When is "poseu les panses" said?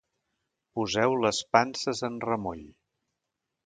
0.77-2.05